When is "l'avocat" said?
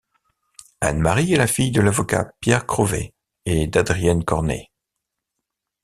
1.79-2.31